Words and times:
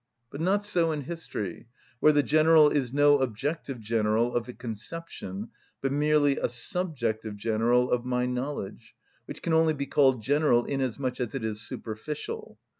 But 0.31 0.41
not 0.41 0.65
so 0.65 0.91
in 0.91 1.01
history, 1.01 1.67
where 1.99 2.11
the 2.11 2.23
general 2.23 2.69
is 2.71 2.91
no 2.91 3.19
objective 3.19 3.79
general 3.79 4.35
of 4.35 4.47
the 4.47 4.53
conception, 4.53 5.49
but 5.79 5.91
merely 5.91 6.37
a 6.39 6.49
subjective 6.49 7.37
general 7.37 7.91
of 7.91 8.03
my 8.03 8.25
knowledge, 8.25 8.95
which 9.25 9.43
can 9.43 9.53
only 9.53 9.73
be 9.75 9.85
called 9.85 10.23
general 10.23 10.65
inasmuch 10.65 11.19
as 11.19 11.35
it 11.35 11.43
is 11.43 11.61
superficial. 11.61 12.57